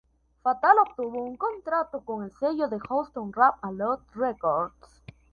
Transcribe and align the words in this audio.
Fatal 0.43 0.79
obtuvo 0.79 1.21
un 1.23 1.35
contrato 1.37 2.01
con 2.03 2.23
el 2.23 2.31
sello 2.31 2.67
de 2.67 2.79
Houston 2.79 3.31
Rap-A-Lot 3.31 4.01
Records. 4.15 5.03